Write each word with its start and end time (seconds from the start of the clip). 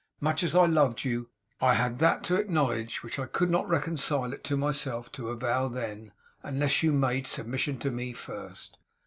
Much 0.19 0.41
as 0.41 0.55
I 0.55 0.65
loved 0.65 1.03
you, 1.05 1.29
I 1.61 1.75
had 1.75 1.99
that 1.99 2.23
to 2.23 2.33
acknowledge 2.35 3.03
which 3.03 3.19
I 3.19 3.27
could 3.27 3.51
not 3.51 3.69
reconcile 3.69 4.33
it 4.33 4.43
to 4.45 4.57
myself 4.57 5.11
to 5.11 5.29
avow, 5.29 5.67
then, 5.67 6.11
unless 6.41 6.81
you 6.81 6.91
made 6.91 7.27
submission 7.27 7.77
to 7.77 7.91
me 7.91 8.13
first. 8.13 8.79